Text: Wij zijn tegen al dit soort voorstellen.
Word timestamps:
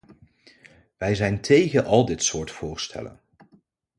Wij 0.97 1.15
zijn 1.15 1.41
tegen 1.41 1.85
al 1.85 2.05
dit 2.05 2.23
soort 2.23 2.51
voorstellen. 2.51 3.19